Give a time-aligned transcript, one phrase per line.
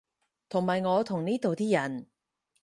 [0.49, 2.07] 同埋我同呢度啲人